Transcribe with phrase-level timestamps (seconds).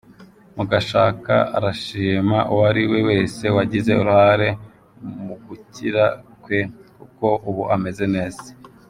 [0.55, 4.49] Mukashaka arashima uwari we wese wagize uruhare
[5.23, 6.05] mu gukira
[6.43, 6.59] kwe
[6.95, 8.45] kuko ubu ameze neza.